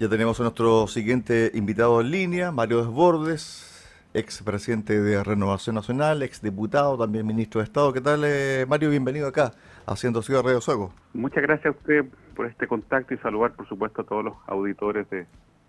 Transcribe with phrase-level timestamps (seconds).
[0.00, 6.22] Ya tenemos a nuestro siguiente invitado en línea, Mario Desbordes, ex presidente de Renovación Nacional,
[6.22, 7.92] ex diputado, también ministro de Estado.
[7.92, 8.88] ¿Qué tal, eh, Mario?
[8.88, 9.52] Bienvenido acá,
[9.84, 10.94] haciendo Ciudad Radio Sueco.
[11.12, 15.06] Muchas gracias a usted por este contacto y saludar, por supuesto, a todos los auditores
[15.10, 15.26] de,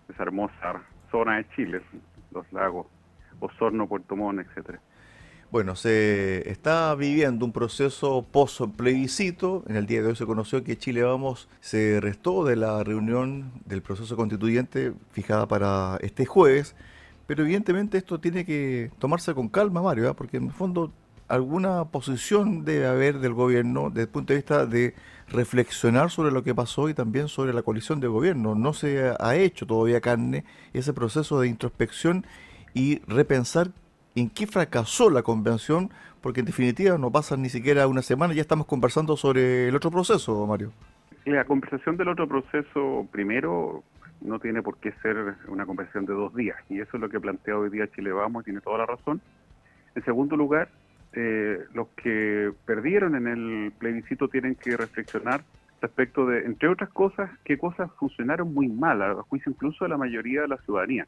[0.08, 0.80] esa hermosa
[1.10, 1.82] zona de Chile,
[2.30, 2.86] los lagos
[3.38, 4.80] Osorno, Puerto Montt, etcétera.
[5.52, 9.64] Bueno, se está viviendo un proceso post-plebiscito.
[9.68, 13.52] En el día de hoy se conoció que Chile Vamos se restó de la reunión
[13.66, 16.74] del proceso constituyente fijada para este jueves.
[17.26, 20.14] Pero evidentemente esto tiene que tomarse con calma, Mario, ¿eh?
[20.14, 20.90] porque en el fondo
[21.28, 24.94] alguna posición debe haber del gobierno desde el punto de vista de
[25.28, 28.54] reflexionar sobre lo que pasó y también sobre la coalición de gobierno.
[28.54, 32.24] No se ha hecho todavía carne ese proceso de introspección
[32.72, 33.70] y repensar
[34.14, 38.36] en qué fracasó la convención, porque en definitiva no pasa ni siquiera una semana y
[38.36, 40.72] ya estamos conversando sobre el otro proceso, Mario.
[41.24, 43.82] La conversación del otro proceso, primero,
[44.20, 45.16] no tiene por qué ser
[45.48, 48.42] una conversación de dos días, y eso es lo que plantea hoy día Chile Vamos,
[48.42, 49.20] y tiene toda la razón.
[49.94, 50.68] En segundo lugar,
[51.12, 55.44] eh, los que perdieron en el plebiscito tienen que reflexionar
[55.80, 59.96] respecto de, entre otras cosas, qué cosas funcionaron muy mal, a juicio incluso de la
[59.96, 61.06] mayoría de la ciudadanía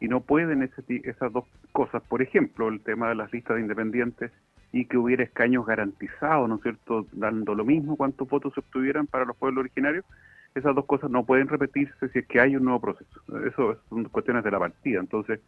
[0.00, 2.02] y no pueden esas dos cosas.
[2.02, 4.30] Por ejemplo, el tema de las listas de independientes
[4.72, 9.06] y que hubiera escaños garantizados, ¿no es cierto?, dando lo mismo cuántos votos se obtuvieran
[9.06, 10.04] para los pueblos originarios.
[10.54, 13.20] Esas dos cosas no pueden repetirse si es que hay un nuevo proceso.
[13.46, 15.00] Eso son cuestiones de la partida.
[15.00, 15.40] Entonces,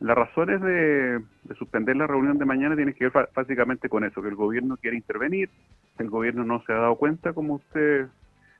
[0.00, 1.20] las razones de,
[1.58, 4.96] suspender la reunión de mañana tienen que ver básicamente con eso, que el gobierno quiere
[4.96, 5.50] intervenir,
[5.98, 8.06] el gobierno no se ha dado cuenta, como usted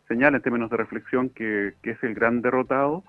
[0.08, 3.04] señala en términos de reflexión, que es el gran derrotado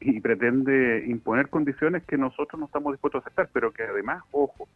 [0.00, 4.68] y pretende imponer condiciones que nosotros no estamos dispuestos a aceptar, pero que además, ojo,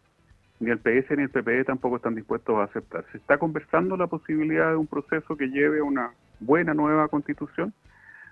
[0.60, 3.04] ni el PS ni el PPE tampoco están dispuestos a aceptar.
[3.12, 7.72] Se está conversando la posibilidad de un proceso que lleve a una buena nueva constitución,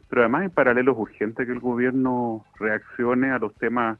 [0.08, 3.98] pero además en paralelo es urgente que el gobierno reaccione a los temas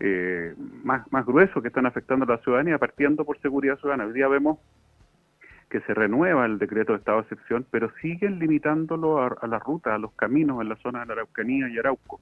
[0.00, 4.06] eh, más, más gruesos que están afectando a la ciudadanía, partiendo por seguridad ciudadana.
[4.06, 4.58] Hoy día vemos
[5.74, 9.92] que se renueva el decreto de estado de excepción, pero siguen limitándolo a, la ruta,
[9.92, 12.20] a los caminos en la zona de la Araucanía y Arauco.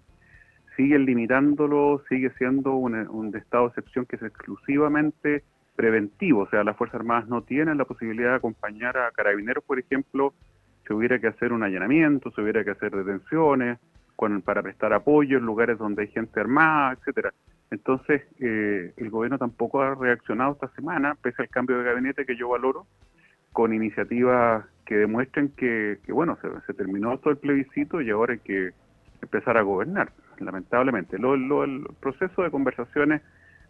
[0.74, 5.44] Siguen limitándolo, sigue siendo un, un estado de excepción que es exclusivamente
[5.76, 9.78] preventivo, o sea, las Fuerzas Armadas no tienen la posibilidad de acompañar a carabineros, por
[9.78, 10.32] ejemplo,
[10.86, 13.78] si hubiera que hacer un allanamiento, si hubiera que hacer detenciones,
[14.44, 17.34] para prestar apoyo en lugares donde hay gente armada, etcétera.
[17.70, 22.36] Entonces, eh, el gobierno tampoco ha reaccionado esta semana, pese al cambio de gabinete que
[22.36, 22.86] yo valoro,
[23.52, 28.72] con iniciativas que demuestren que, bueno, se, terminó todo el plebiscito y ahora hay que
[29.20, 31.16] empezar a gobernar, lamentablemente.
[31.16, 33.22] el proceso de conversaciones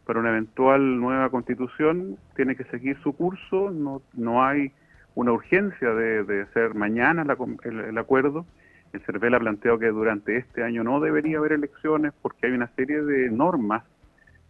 [0.07, 4.73] para una eventual nueva constitución tiene que seguir su curso, no, no hay
[5.15, 7.25] una urgencia de, de hacer mañana
[7.65, 8.47] el, acuerdo.
[8.93, 12.69] El CERVEL ha planteado que durante este año no debería haber elecciones porque hay una
[12.75, 13.85] serie de normas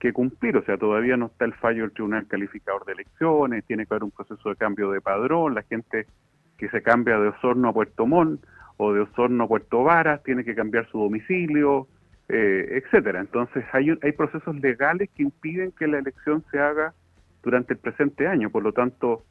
[0.02, 3.86] que cumplir, o sea, todavía no está el fallo del Tribunal Calificador de Elecciones, tiene
[3.86, 6.08] que haber un proceso de cambio de padrón, la gente
[6.58, 8.44] que se cambia de Osorno a Puerto Montt
[8.78, 11.86] o de Osorno a Puerto Varas tiene que cambiar su domicilio,
[12.28, 13.20] eh, etcétera.
[13.20, 16.94] Entonces hay, hay procesos legales que impiden que la elección se haga
[17.44, 19.22] durante el presente año, por lo tanto,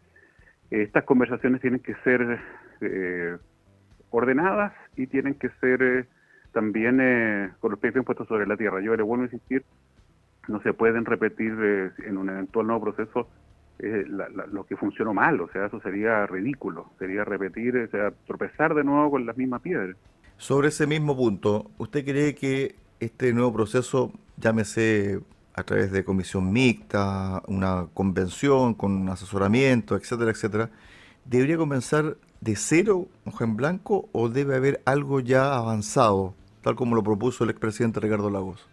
[0.70, 2.40] eh, estas conversaciones tienen que ser
[2.80, 3.36] eh,
[4.10, 6.08] ordenadas y tienen que ser
[6.54, 6.96] también
[7.60, 8.80] con los pies bien puestos sobre la tierra.
[8.80, 9.66] Yo le vuelvo a insistir,
[10.51, 13.28] no se pueden repetir eh, en un eventual nuevo proceso
[13.79, 14.06] eh,
[14.51, 18.84] lo que funcionó mal, o sea, eso sería ridículo, sería repetir, o sea, tropezar de
[18.84, 19.97] nuevo con las mismas piedras.
[20.38, 25.19] Sobre ese mismo punto, ¿usted cree que este nuevo proceso, llámese
[25.53, 30.69] a través de comisión mixta, una convención con asesoramiento, etcétera, etcétera,
[31.25, 36.95] debería comenzar de cero, hoja en blanco, o debe haber algo ya avanzado, tal como
[36.95, 38.71] lo propuso el expresidente Ricardo Lagos?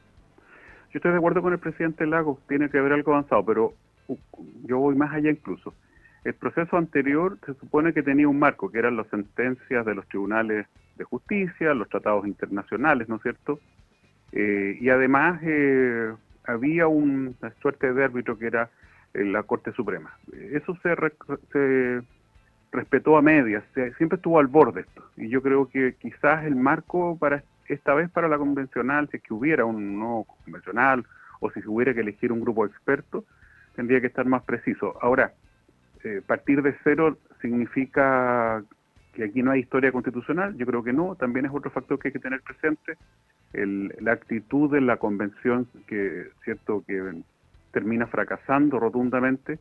[0.90, 3.74] Yo estoy de acuerdo con el presidente Lago, tiene que haber algo avanzado, pero
[4.64, 5.74] yo voy más allá incluso.
[6.24, 10.06] El proceso anterior se supone que tenía un marco, que eran las sentencias de los
[10.08, 10.66] tribunales
[10.96, 13.60] de justicia, los tratados internacionales, ¿no es cierto?
[14.32, 16.12] Eh, y además eh,
[16.44, 18.70] había una suerte de árbitro que era
[19.14, 20.18] eh, la Corte Suprema.
[20.52, 20.94] Eso se,
[21.52, 22.02] se
[22.72, 23.64] respetó a medias,
[23.96, 25.04] siempre estuvo al borde esto.
[25.16, 29.22] Y yo creo que quizás el marco para esta vez para la convencional, si es
[29.22, 31.04] que hubiera un nuevo convencional
[31.40, 33.24] o si se hubiera que elegir un grupo de expertos,
[33.76, 34.98] tendría que estar más preciso.
[35.00, 35.32] Ahora,
[36.04, 38.62] eh, partir de cero significa
[39.12, 42.08] que aquí no hay historia constitucional, yo creo que no, también es otro factor que
[42.08, 42.96] hay que tener presente,
[43.52, 47.22] la actitud de la convención que, cierto, que
[47.72, 49.58] termina fracasando rotundamente,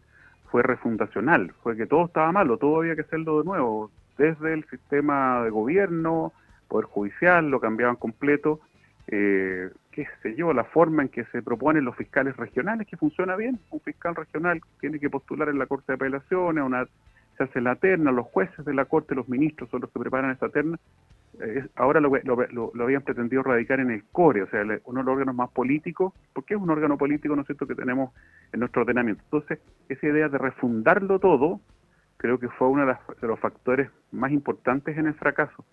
[0.52, 4.64] fue refundacional, fue que todo estaba malo, todo había que hacerlo de nuevo, desde el
[4.66, 6.34] sistema de gobierno,
[6.68, 8.62] Poder Judicial, lo cambiaban completo
[9.08, 13.36] eh, qué sé yo, la forma en que se proponen los fiscales regionales, que funciona
[13.36, 13.60] bien.
[13.72, 16.86] Un fiscal regional tiene que postular en la Corte de Apelaciones, una,
[17.38, 20.32] se hace la terna, los jueces de la Corte, los ministros son los que preparan
[20.32, 20.78] esa terna.
[21.40, 25.14] Eh, ahora lo, lo, habían pretendido radicar en el CORE, o sea, uno de los
[25.14, 28.12] órganos más políticos, porque es un órgano político, ¿no es cierto?, que tenemos
[28.52, 29.24] en nuestro ordenamiento.
[29.24, 31.62] Entonces, esa idea de refundarlo todo,
[32.18, 35.64] creo que fue uno de los factores más importantes en el fracaso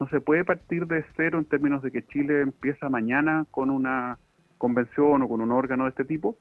[0.00, 4.18] no se puede partir de cero en términos de que Chile empieza mañana con una
[4.58, 6.36] convención o con un órgano de este tipo.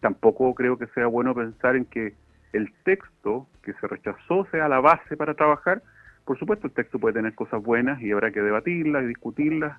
[0.00, 2.14] Tampoco creo que sea bueno pensar en que
[2.52, 5.82] el texto que se rechazó sea la base para trabajar.
[6.24, 9.78] Por supuesto, el texto puede tener cosas buenas y habrá que debatirlas y discutirlas,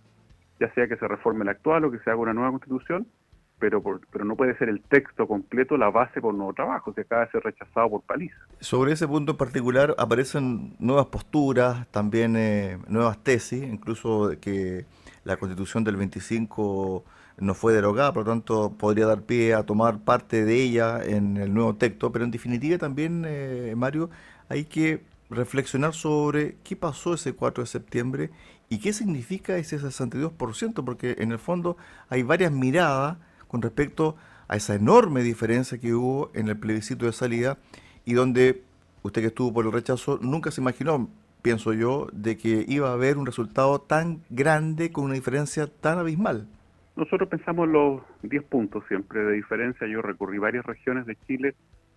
[0.60, 3.08] ya sea que se reforme el actual o que se haga una nueva constitución,
[3.62, 3.82] pero,
[4.12, 7.32] pero no puede ser el texto completo la base por nuevo trabajo, que acaba de
[7.32, 8.36] ser rechazado por paliza.
[8.60, 14.86] Sobre ese punto en particular aparecen nuevas posturas, también eh, nuevas tesis, incluso que
[15.24, 17.06] la constitución del 25
[17.38, 21.38] no fue derogada, por lo tanto podría dar pie a tomar parte de ella en
[21.38, 24.10] el nuevo texto, pero en definitiva también, eh, Mario,
[24.50, 28.32] hay que reflexionar sobre qué pasó ese 4 de septiembre
[28.70, 31.78] y qué significa ese 62%, porque en el fondo
[32.10, 33.18] hay varias miradas
[33.52, 34.16] con respecto
[34.48, 37.58] a esa enorme diferencia que hubo en el plebiscito de salida
[38.06, 38.62] y donde
[39.04, 41.10] usted que estuvo por el rechazo nunca se imaginó,
[41.42, 46.00] pienso yo, de que iba a haber un resultado tan grande con una diferencia tan
[46.00, 46.48] abismal.
[46.96, 49.86] Nosotros pensamos los 10 puntos siempre de diferencia.
[49.86, 51.54] Yo recorrí varias regiones de Chile,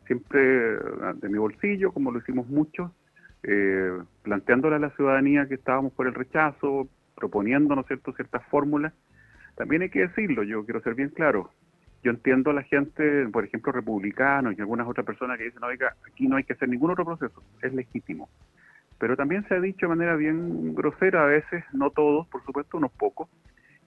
[0.08, 2.90] siempre ah, de mi bolsillo, como lo hicimos muchos,
[3.44, 3.92] eh,
[4.22, 8.92] planteándole a la ciudadanía que estábamos por el rechazo, proponiendo, ¿no cierto?, ciertas fórmulas
[9.56, 11.50] también hay que decirlo, yo quiero ser bien claro.
[12.02, 15.94] Yo entiendo a la gente, por ejemplo, republicanos y algunas otras personas que dicen, oiga,
[16.06, 18.28] aquí no hay que hacer ningún otro proceso, es legítimo.
[18.98, 22.76] Pero también se ha dicho de manera bien grosera, a veces, no todos, por supuesto,
[22.76, 23.28] unos pocos,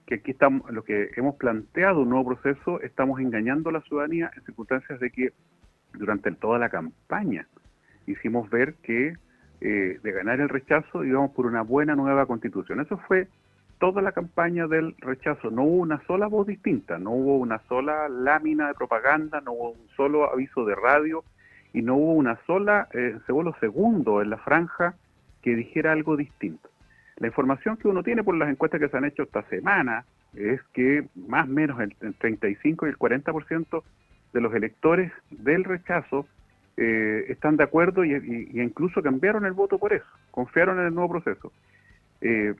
[0.04, 4.30] que aquí estamos, lo que hemos planteado un nuevo proceso, estamos engañando a la ciudadanía
[4.34, 5.32] en circunstancias de que
[5.92, 7.46] durante toda la campaña
[8.06, 9.14] hicimos ver que
[9.60, 12.80] eh, de ganar el rechazo íbamos por una buena nueva constitución.
[12.80, 13.28] Eso fue
[13.78, 15.50] toda la campaña del rechazo.
[15.50, 19.70] No hubo una sola voz distinta, no hubo una sola lámina de propaganda, no hubo
[19.70, 21.24] un solo aviso de radio
[21.72, 24.94] y no hubo una sola eh, segundo segundo en la franja
[25.42, 26.68] que dijera algo distinto.
[27.16, 30.04] La información que uno tiene por las encuestas que se han hecho esta semana
[30.34, 33.82] es que más o menos el, 35 y el 40%
[34.32, 36.26] de los electores del rechazo
[36.76, 38.12] eh, están de acuerdo y,
[38.54, 41.52] incluso cambiaron el voto por eso, confiaron en el nuevo proceso.
[42.20, 42.54] Eh,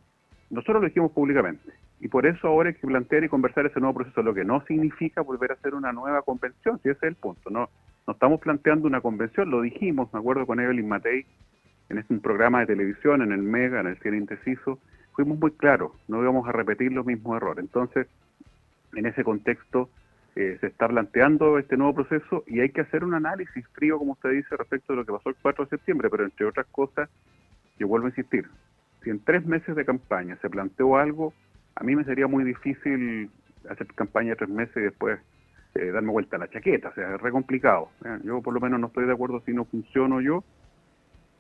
[0.51, 3.95] nosotros lo dijimos públicamente y por eso ahora hay que plantear y conversar ese nuevo
[3.95, 7.17] proceso, lo que no significa volver a hacer una nueva convención, si ese es el
[7.17, 7.51] punto.
[7.51, 7.69] No,
[8.07, 11.27] no estamos planteando una convención, lo dijimos, me acuerdo con Evelyn Matei,
[11.89, 14.79] en este programa de televisión, en el Mega, en el Cielo Indeciso,
[15.13, 17.65] fuimos muy claros, no íbamos a repetir los mismos errores.
[17.65, 18.07] Entonces,
[18.95, 19.91] en ese contexto,
[20.37, 24.13] eh, se está planteando este nuevo proceso y hay que hacer un análisis frío, como
[24.13, 27.11] usted dice, respecto de lo que pasó el 4 de septiembre, pero entre otras cosas,
[27.79, 28.47] yo vuelvo a insistir,
[29.11, 31.33] en tres meses de campaña se planteó algo,
[31.75, 33.31] a mí me sería muy difícil
[33.69, 35.21] hacer campaña tres meses y después
[35.75, 37.91] eh, darme vuelta a la chaqueta, o sea, es re complicado.
[38.25, 40.43] Yo por lo menos no estoy de acuerdo si no funciono yo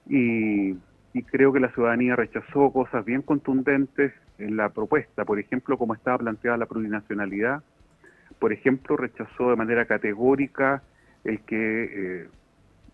[0.06, 0.76] y,
[1.12, 5.94] y creo que la ciudadanía rechazó cosas bien contundentes en la propuesta, por ejemplo, como
[5.94, 7.62] estaba planteada la plurinacionalidad,
[8.38, 10.82] por ejemplo, rechazó de manera categórica
[11.24, 12.28] el que, eh,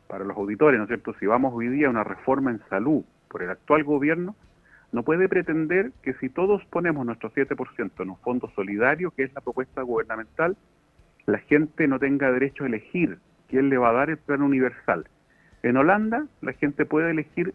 [0.09, 3.05] para los auditores, ¿no es cierto?, si vamos hoy día a una reforma en salud
[3.29, 4.35] por el actual gobierno,
[4.95, 9.35] no puede pretender que si todos ponemos nuestro 7% en un fondo solidario, que es
[9.35, 10.57] la propuesta gubernamental,
[11.27, 15.09] la gente no tenga derecho a elegir quién le va a dar el plan universal.
[15.65, 17.55] En Holanda, la gente puede elegir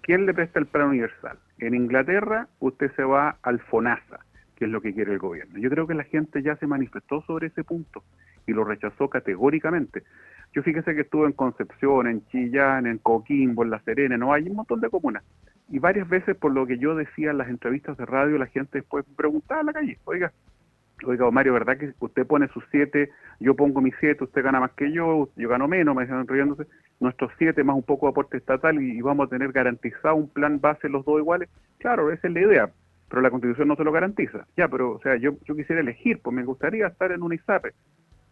[0.00, 1.40] quién le presta el plan universal.
[1.58, 4.20] En Inglaterra, usted se va al FONASA,
[4.54, 5.58] que es lo que quiere el gobierno.
[5.58, 8.04] Yo creo que la gente ya se manifestó sobre ese punto
[8.46, 10.04] y lo rechazó categóricamente.
[10.52, 14.48] Yo fíjese que estuve en Concepción, en Chillán, en Coquimbo, en La Serena, no hay
[14.48, 15.22] un montón de comunas
[15.70, 18.78] y varias veces por lo que yo decía en las entrevistas de radio, la gente
[18.78, 20.32] después preguntaba en la calle, oiga,
[21.06, 24.72] oiga, Mario, ¿verdad que usted pone sus siete, yo pongo mis siete, usted gana más
[24.72, 26.66] que yo, yo gano menos, me decían riéndose,
[26.98, 30.60] nuestros siete más un poco de aporte estatal y, vamos a tener garantizado un plan
[30.60, 31.48] base los dos iguales?
[31.78, 32.70] Claro, esa es la idea,
[33.08, 34.46] pero la constitución no se lo garantiza.
[34.56, 37.70] Ya, pero, o sea, yo, yo quisiera elegir, pues me gustaría estar en un ISAPE.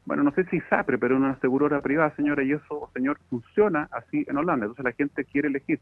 [0.09, 4.25] Bueno, no sé si ISAPRE, pero una aseguradora privada, señora, y eso, señor, funciona así
[4.27, 4.65] en Holanda.
[4.65, 5.79] Entonces la gente quiere elegir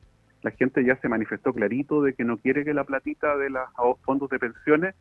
[0.47, 4.00] la gente ya se manifestó clarito de que no quiere que la platita de los
[4.02, 4.95] fondos de pensiones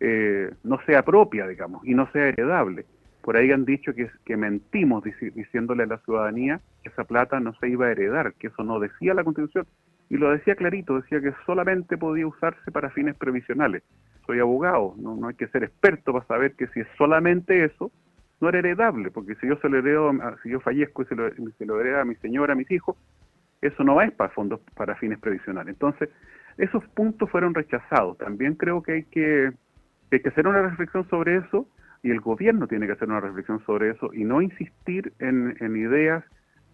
[0.00, 2.84] eh, no sea propia, digamos, y no sea heredable.
[3.22, 5.02] Por ahí han dicho que, que mentimos
[5.34, 8.80] diciéndole a la ciudadanía que esa plata no se iba a heredar, que eso no
[8.80, 9.66] decía la Constitución.
[10.10, 13.82] Y lo decía clarito, decía que solamente podía usarse para fines previsionales.
[14.26, 17.90] soy abogado, no, no hay que ser experto para saber que si es solamente eso,
[18.42, 20.10] no era heredable, porque si yo se lo heredo,
[20.42, 22.96] si yo fallezco y se lo, se lo hereda a mi señora, a mis hijos,
[23.62, 25.74] eso no ir para fondos para fines previsionales.
[25.74, 26.10] Entonces,
[26.58, 28.18] esos puntos fueron rechazados.
[28.18, 29.52] También creo que hay que,
[30.10, 31.68] hay que hacer una reflexión sobre eso
[32.02, 35.76] y el gobierno tiene que hacer una reflexión sobre eso y no insistir en, en
[35.76, 36.24] ideas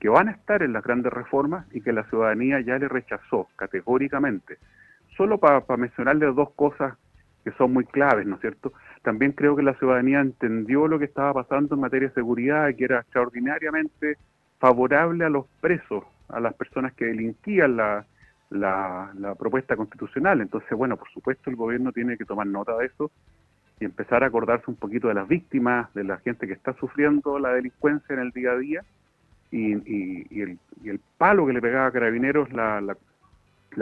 [0.01, 3.47] que van a estar en las grandes reformas y que la ciudadanía ya le rechazó
[3.57, 4.57] categóricamente.
[5.19, 6.97] Solo para mencionarle dos cosas
[7.49, 8.73] que son muy claves, ¿no es cierto?
[9.03, 12.75] También creo que la ciudadanía entendió lo que estaba pasando en materia de seguridad, y
[12.75, 14.19] que era extraordinariamente
[14.59, 18.05] favorable a los presos, a las personas que delinquían la,
[18.51, 20.41] la, propuesta constitucional.
[20.41, 23.11] Entonces, bueno, por supuesto el gobierno tiene que tomar nota de eso
[23.81, 27.39] y empezar a acordarse un poquito de las víctimas, de la gente que está sufriendo
[27.39, 28.85] la delincuencia en el día a día
[29.51, 32.97] y, y, el, y el, palo que le pegaba a Carabineros, la,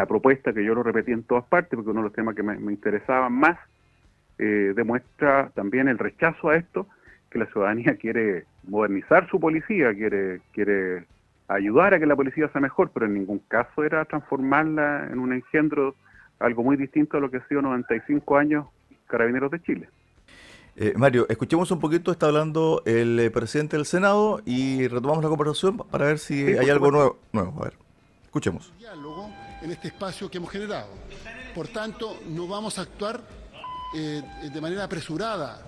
[0.06, 2.54] propuesta que yo lo repetí en todas partes, porque uno de los temas que me,
[2.72, 3.58] interesaban más,
[4.38, 6.86] eh, demuestra también el rechazo a esto,
[7.30, 11.04] que la ciudadanía quiere modernizar su policía, quiere, quiere
[11.48, 15.32] ayudar a que la policía sea mejor, pero en ningún caso era transformarla en un
[15.32, 15.94] engendro
[16.38, 18.66] algo muy distinto a lo que ha sido 95 años
[19.06, 19.88] Carabineros de Chile.
[20.78, 25.30] Eh, Mario, escuchemos un poquito, está hablando el eh, presidente del Senado y retomamos la
[25.30, 27.54] conversación para ver si hay algo nuevo, nuevo.
[27.60, 27.74] A ver,
[28.26, 28.74] escuchemos.
[28.78, 29.30] Diálogo
[29.66, 30.86] en este espacio que hemos generado.
[31.52, 33.20] Por tanto, no vamos a actuar
[33.94, 35.60] eh, de manera apresurada.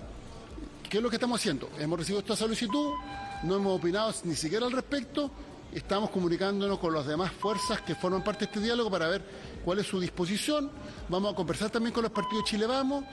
[0.89, 1.69] ¿Qué es lo que estamos haciendo?
[1.77, 2.93] Hemos recibido esta solicitud,
[3.43, 5.29] no hemos opinado ni siquiera al respecto,
[5.73, 9.21] estamos comunicándonos con las demás fuerzas que forman parte de este diálogo para ver
[9.65, 10.71] cuál es su disposición.
[11.09, 13.03] Vamos a conversar también con los partidos Chile Vamos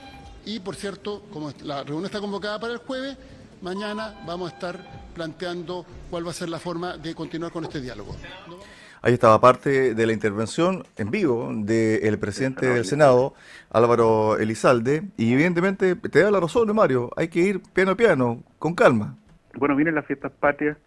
[0.45, 3.17] y, por cierto, como la reunión está convocada para el jueves,
[3.61, 7.81] mañana vamos a estar planteando cuál va a ser la forma de continuar con este
[7.81, 8.15] diálogo.
[9.01, 13.33] Ahí estaba parte de la intervención en vivo del presidente del Senado,
[13.69, 18.43] Álvaro Elizalde, y evidentemente te da la razón, Mario, hay que ir piano a piano,
[18.59, 19.15] con calma.
[19.55, 20.77] Bueno, vienen las fiestas patrias,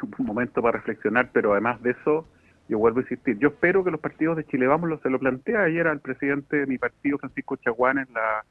[0.18, 2.26] un momento para reflexionar, pero además de eso,
[2.68, 5.18] yo vuelvo a insistir, yo espero que los partidos de Chile Vamos, lo, se lo
[5.18, 8.44] plantea ayer al presidente de mi partido, Francisco Chaguán, en la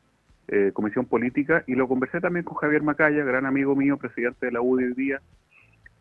[0.48, 4.52] eh, Comisión Política, y lo conversé también con Javier Macaya, gran amigo mío, presidente de
[4.52, 5.22] la UDI hoy día.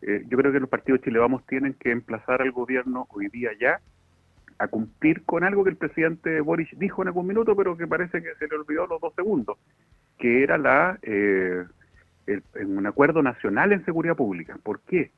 [0.01, 3.29] Eh, yo creo que los partidos de Chile Vamos tienen que emplazar al gobierno hoy
[3.29, 3.79] día ya
[4.59, 8.23] a cumplir con algo que el presidente Boris dijo en algún minuto, pero que parece
[8.23, 9.57] que se le olvidó los dos segundos,
[10.17, 11.63] que era la eh,
[12.65, 14.57] un acuerdo nacional en seguridad pública.
[14.63, 15.11] ¿Por qué?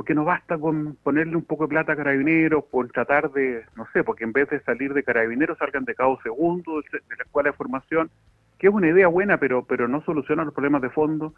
[0.00, 3.86] porque no basta con ponerle un poco de plata a carabineros, por tratar de, no
[3.92, 7.50] sé, porque en vez de salir de carabineros salgan de cabo segundo de la escuela
[7.50, 8.10] de formación,
[8.58, 11.34] que es una idea buena, pero, pero no soluciona los problemas de fondo,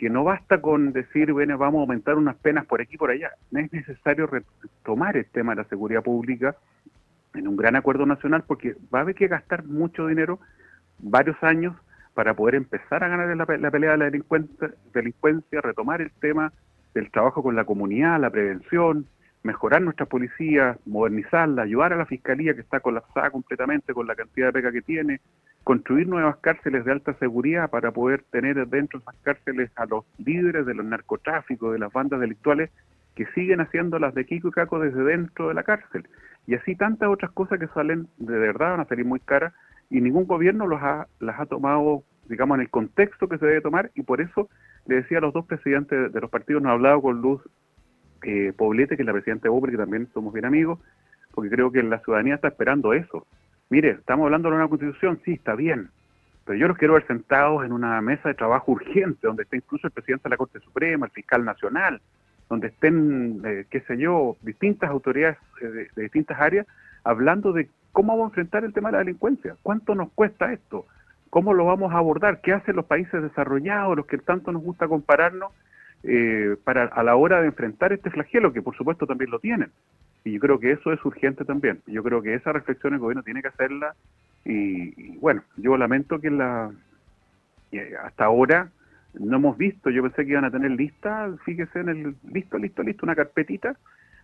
[0.00, 3.10] que no basta con decir, bueno, vamos a aumentar unas penas por aquí y por
[3.10, 3.32] allá.
[3.52, 6.56] Es necesario retomar el tema de la seguridad pública
[7.34, 10.40] en un gran acuerdo nacional, porque va a haber que gastar mucho dinero,
[11.00, 11.76] varios años,
[12.14, 16.50] para poder empezar a ganar la, la pelea de la delincuencia, delincuencia, retomar el tema
[16.94, 19.06] del trabajo con la comunidad, la prevención,
[19.42, 24.46] mejorar nuestra policía, modernizarla, ayudar a la fiscalía que está colapsada completamente con la cantidad
[24.46, 25.20] de pega que tiene,
[25.64, 30.04] construir nuevas cárceles de alta seguridad para poder tener dentro de esas cárceles a los
[30.18, 32.70] líderes de los narcotráficos, de las bandas delictuales
[33.14, 36.08] que siguen haciendo las de Kiko y Caco desde dentro de la cárcel.
[36.46, 39.52] Y así tantas otras cosas que salen de verdad van a salir muy caras
[39.90, 43.60] y ningún gobierno los ha, las ha tomado, digamos, en el contexto que se debe
[43.60, 44.48] tomar y por eso
[44.86, 47.42] le decía a los dos presidentes de los partidos, no he hablado con Luz
[48.22, 50.78] eh, Poblete, que es la presidenta de UPRE, que también somos bien amigos,
[51.32, 53.26] porque creo que la ciudadanía está esperando eso.
[53.70, 55.90] Mire, estamos hablando de una constitución, sí, está bien,
[56.44, 59.86] pero yo los quiero ver sentados en una mesa de trabajo urgente, donde esté incluso
[59.86, 62.00] el presidente de la Corte Suprema, el fiscal nacional,
[62.48, 66.66] donde estén, eh, qué sé yo, distintas autoridades eh, de, distintas áreas,
[67.04, 70.86] hablando de cómo vamos a enfrentar el tema de la delincuencia, cuánto nos cuesta esto,
[71.30, 74.88] cómo lo vamos a abordar, qué hacen los países desarrollados, los que tanto nos gusta
[74.88, 75.52] compararnos,
[76.02, 79.70] eh, para a la hora de enfrentar este flagelo, que por supuesto también lo tienen.
[80.24, 81.80] Y yo creo que eso es urgente también.
[81.86, 83.94] Yo creo que esa reflexión el gobierno tiene que hacerla.
[84.44, 86.70] Y, bueno, yo lamento que la
[88.02, 88.68] hasta ahora
[89.14, 92.82] no hemos visto, yo pensé que iban a tener lista, fíjese en el listo, listo,
[92.82, 93.76] listo, una carpetita.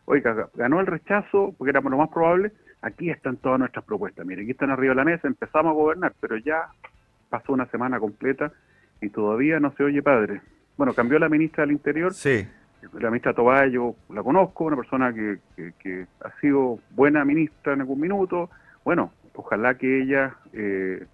[0.04, 2.52] Oiga, ganó el rechazo, porque era lo más probable.
[2.82, 4.24] Aquí están todas nuestras propuestas.
[4.24, 6.68] Mire, aquí están arriba de la mesa, empezamos a gobernar, pero ya
[7.28, 8.52] pasó una semana completa
[9.00, 10.40] y todavía no se oye padre.
[10.76, 12.14] Bueno, cambió la ministra del Interior.
[12.14, 12.46] Sí.
[13.00, 15.38] La ministra Toballo, la conozco, una persona que,
[15.78, 18.50] que, ha sido buena ministra en algún minuto.
[18.84, 21.04] Bueno, ojalá que ella eh,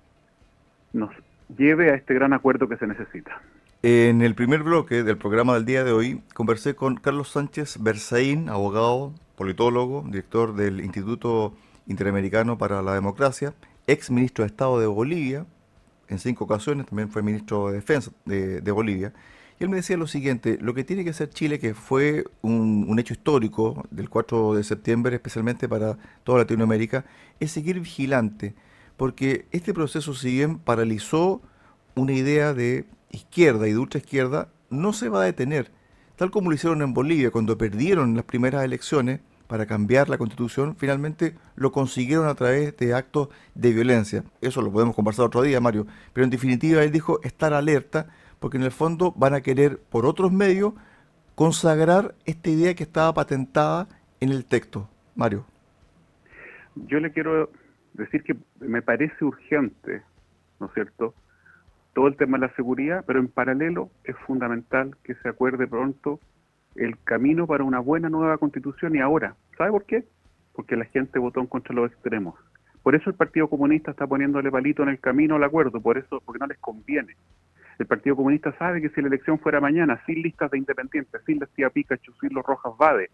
[0.93, 1.11] nos
[1.57, 3.41] lleve a este gran acuerdo que se necesita.
[3.83, 8.49] En el primer bloque del programa del día de hoy conversé con Carlos Sánchez Berzaín,
[8.49, 11.55] abogado, politólogo, director del Instituto
[11.87, 13.55] Interamericano para la Democracia,
[13.87, 15.47] ex ministro de Estado de Bolivia,
[16.09, 19.13] en cinco ocasiones, también fue ministro de Defensa de, Bolivia.
[19.59, 22.99] Y él me decía lo siguiente, lo que tiene que hacer Chile, que fue un,
[22.99, 27.05] hecho histórico del 4 de septiembre, especialmente para toda Latinoamérica,
[27.41, 28.55] es seguir vigilante,
[28.97, 31.43] porque este proceso, si bien paralizó
[31.95, 35.71] una idea de izquierda y de ultra izquierda, no se va a detener,
[36.17, 39.21] tal como lo hicieron en Bolivia cuando perdieron las primeras elecciones
[39.53, 44.25] para cambiar la constitución, finalmente lo consiguieron a través de actos de violencia.
[44.41, 45.87] Eso lo podemos conversar otro día, Mario.
[46.15, 48.07] Pero en definitiva, él dijo estar alerta,
[48.43, 50.75] porque en el fondo van a querer, por otros medios,
[51.37, 53.89] consagrar esta idea que estaba patentada
[54.21, 54.91] en el texto.
[55.15, 55.47] Mario.
[56.75, 57.51] Yo le quiero
[57.95, 60.03] decir que me parece urgente,
[60.59, 61.15] ¿no es cierto?,
[61.95, 66.19] todo el tema de la seguridad, pero en paralelo es fundamental que se acuerde pronto
[66.75, 69.37] el camino para una buena nueva constitución y ahora.
[69.57, 70.05] ¿Sabe por qué?
[70.55, 72.35] Porque la gente votó en contra de los extremos.
[72.83, 76.21] Por eso el Partido Comunista está poniéndole palito en el camino al acuerdo, por eso,
[76.25, 77.15] porque no les conviene.
[77.83, 81.41] El Partido Comunista sabe que si la elección fuera mañana, sin listas de independientes, sin
[81.41, 83.11] la tía Pikachu, sin los Rojas Vade,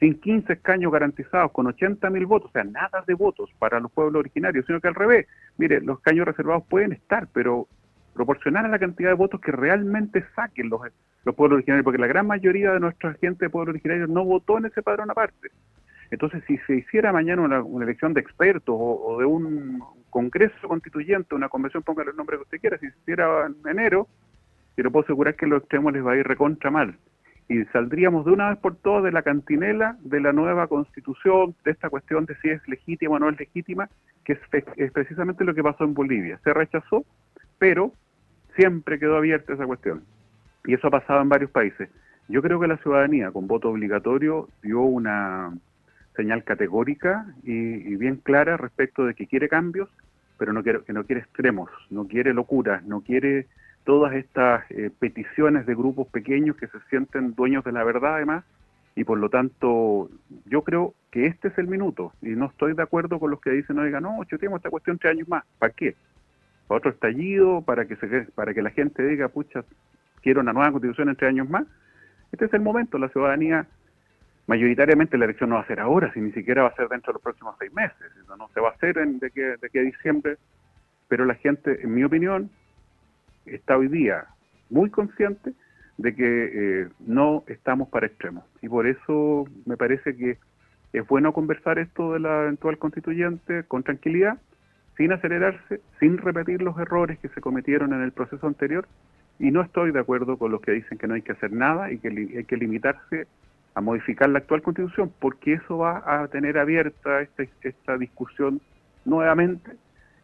[0.00, 3.92] sin 15 escaños garantizados, con 80 mil votos, o sea, nada de votos para los
[3.92, 7.68] pueblos originarios, sino que al revés, mire, los escaños reservados pueden estar, pero
[8.12, 10.80] proporcionar a la cantidad de votos que realmente saquen los,
[11.24, 14.58] los pueblos originarios, porque la gran mayoría de nuestra gente de pueblos originarios no votó
[14.58, 15.52] en ese padrón aparte.
[16.10, 21.48] Entonces, si se hiciera mañana una, elección de expertos o, de un congreso constituyente, una
[21.48, 24.08] convención, póngale el nombre que usted quiera, si se hiciera en enero,
[24.76, 26.96] yo puedo asegurar que los extremos les va a ir recontra mal.
[27.48, 31.72] Y saldríamos de una vez por todas de la cantinela de la nueva constitución, de
[31.72, 33.88] esta cuestión de si es legítima o no es legítima,
[34.24, 34.38] que
[34.76, 36.38] es precisamente lo que pasó en Bolivia.
[36.44, 37.04] Se rechazó
[37.60, 37.92] pero
[38.56, 40.02] siempre quedó abierta esa cuestión.
[40.64, 41.88] Y eso ha pasado en varios países.
[42.28, 45.52] Yo creo que la ciudadanía con voto obligatorio dio una
[46.20, 49.88] señal categórica y, bien clara respecto de que quiere cambios,
[50.36, 53.46] pero no quiere, que no quiere extremos, no quiere locuras, no quiere
[53.84, 58.44] todas estas eh, peticiones de grupos pequeños que se sienten dueños de la verdad además,
[58.94, 60.10] y por lo tanto
[60.44, 63.50] yo creo que este es el minuto, y no estoy de acuerdo con los que
[63.50, 65.96] dicen, oiga, no, tengo esta cuestión tres años más, ¿para qué?
[66.68, 69.64] otro estallido, para que, se, para que la gente diga, pucha,
[70.22, 71.66] quiero una nueva constitución en tres años más.
[72.30, 73.66] Este es el momento, la ciudadanía,
[74.50, 77.12] mayoritariamente la elección no va a ser ahora, si ni siquiera va a ser dentro
[77.12, 77.96] de los próximos seis meses,
[78.36, 80.38] no se va a hacer en, de, que, de que diciembre,
[81.06, 82.50] pero la gente, en mi opinión,
[83.46, 84.24] está hoy día
[84.68, 85.52] muy consciente
[85.98, 86.50] de que
[86.82, 88.44] eh, no estamos para extremos.
[88.60, 90.36] Y por eso me parece que
[90.94, 94.36] es bueno conversar esto de la eventual constituyente con tranquilidad,
[94.96, 98.88] sin acelerarse, sin repetir los errores que se cometieron en el proceso anterior,
[99.38, 101.92] y no estoy de acuerdo con los que dicen que no hay que hacer nada
[101.92, 103.28] y que hay que limitarse
[103.74, 108.60] a modificar la actual constitución, porque eso va a tener abierta este, esta discusión
[109.04, 109.72] nuevamente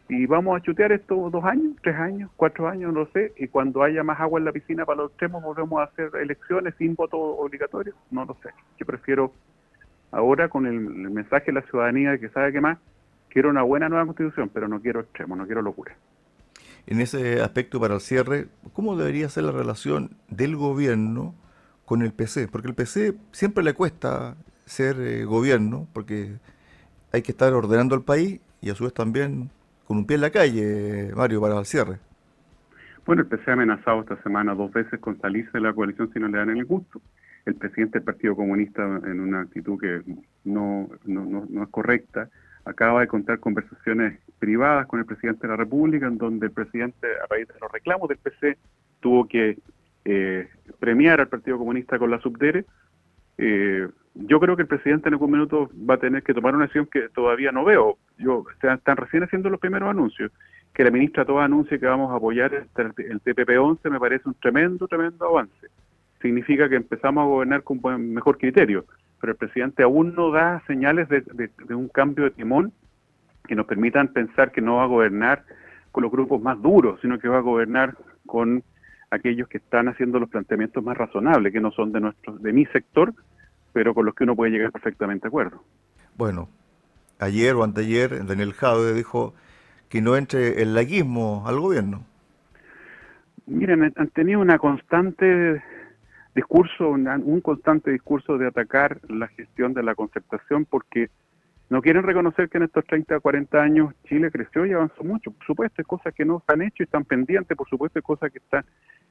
[0.09, 3.83] y vamos a chutear esto dos años, tres años, cuatro años, no sé, y cuando
[3.83, 7.17] haya más agua en la piscina para los extremos volvemos a hacer elecciones sin voto
[7.17, 8.49] obligatorio, no lo sé.
[8.79, 9.33] Yo prefiero
[10.11, 12.77] ahora con el, mensaje de la ciudadanía que sabe que más,
[13.29, 15.93] quiero una buena nueva constitución, pero no quiero extremo, no quiero locura.
[16.85, 21.35] En ese aspecto, para el cierre, ¿cómo debería ser la relación del gobierno
[21.87, 22.49] con el PC?
[22.49, 26.33] Porque el PC siempre le cuesta ser eh, gobierno, porque
[27.13, 29.49] hay que estar ordenando el país y a su vez también
[29.85, 31.99] con un pie en la calle, Mario, para el cierre.
[33.05, 36.19] Bueno, el PC ha amenazado esta semana dos veces con salirse de la coalición si
[36.19, 37.01] no le dan el gusto.
[37.45, 40.01] El presidente del Partido Comunista, en una actitud que
[40.43, 42.27] no, no, no es correcta,
[42.65, 47.07] acaba de contar conversaciones privadas con el presidente de la República, en donde el presidente,
[47.23, 48.57] a raíz de los reclamos del PC,
[48.99, 49.57] tuvo que
[50.07, 50.47] eh,
[50.79, 52.65] premiar al Partido Comunista con la subdere.
[53.37, 56.63] Eh, yo creo que el presidente en algún minuto va a tener que tomar una
[56.63, 57.97] decisión que todavía no veo.
[58.17, 60.31] Yo están recién haciendo los primeros anuncios.
[60.73, 64.35] Que la ministra todo anuncie que vamos a apoyar el, el TPP-11 me parece un
[64.35, 65.67] tremendo, tremendo avance.
[66.21, 68.85] Significa que empezamos a gobernar con buen, mejor criterio
[69.19, 72.71] pero el presidente aún no da señales de, un cambio de timón
[73.47, 75.43] que nos permitan pensar que no va a gobernar
[75.91, 78.63] con los grupos más duros, sino que va a gobernar con
[79.09, 82.65] aquellos que están haciendo los planteamientos más razonables, que no son de nuestro, de mi
[82.67, 83.13] sector,
[83.73, 85.63] pero con los que uno puede llegar perfectamente de acuerdo.
[86.15, 86.49] Bueno,
[87.19, 89.33] ayer o anteayer Daniel Jaude dijo
[89.89, 92.05] que no entre el laguismo al gobierno.
[93.45, 95.63] Miren, han tenido una constante
[96.35, 101.09] discurso, un constante discurso de atacar la gestión de la concertación porque
[101.69, 105.31] no quieren reconocer que en estos 30 o 40 años Chile creció y avanzó mucho.
[105.31, 108.03] Por supuesto, hay cosas que no se han hecho y están pendientes, por supuesto, hay
[108.03, 108.63] cosas que están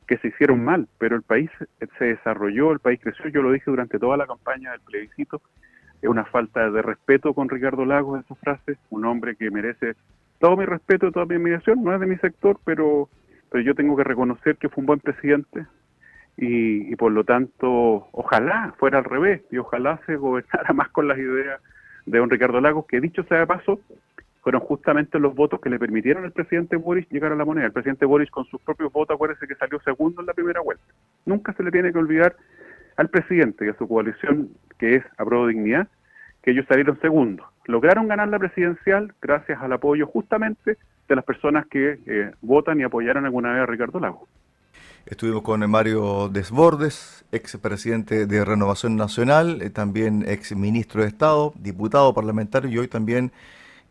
[0.06, 1.50] que se hicieron mal, pero el país
[1.98, 5.42] se desarrolló, el país creció, yo lo dije durante toda la campaña del plebiscito,
[6.00, 9.94] es una falta de respeto con Ricardo Lagos esa frase, un hombre que merece
[10.38, 13.08] todo mi respeto, toda mi admiración, no es de mi sector, pero,
[13.50, 15.66] pero yo tengo que reconocer que fue un buen presidente
[16.36, 21.18] y, por lo tanto, ojalá fuera al revés y ojalá se gobernara más con las
[21.18, 21.60] ideas
[22.04, 23.80] de don Ricardo Lagos, que dicho sea de paso,
[24.46, 27.66] fueron justamente los votos que le permitieron al presidente Boris llegar a la moneda.
[27.66, 30.84] El presidente Boris con sus propios votos, acuérdese que salió segundo en la primera vuelta.
[31.24, 32.36] Nunca se le tiene que olvidar
[32.96, 35.88] al presidente y a su coalición, que es Apruebo Dignidad,
[36.44, 37.44] que ellos salieron segundos.
[37.64, 40.78] Lograron ganar la presidencial gracias al apoyo justamente
[41.08, 44.28] de las personas que eh, votan y apoyaron alguna vez a Ricardo Lago.
[45.06, 51.52] Estuvimos con Mario Desbordes, ex presidente de Renovación Nacional, eh, también ex ministro de Estado,
[51.56, 53.32] diputado parlamentario y hoy también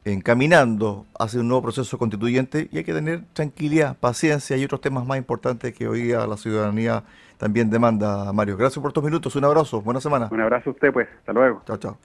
[0.05, 5.05] encaminando hacia un nuevo proceso constituyente y hay que tener tranquilidad, paciencia y otros temas
[5.05, 7.03] más importantes que hoy día la ciudadanía
[7.37, 8.55] también demanda, Mario.
[8.55, 10.29] Gracias por estos minutos, un abrazo, buena semana.
[10.31, 11.61] Un abrazo a usted, pues, hasta luego.
[11.65, 11.97] Chao, chao.